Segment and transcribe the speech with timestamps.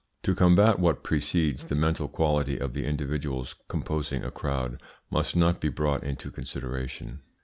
[0.23, 4.81] To combat what precedes, the mental quality of the individuals composing a crowd
[5.11, 7.21] must not be brought into consideration.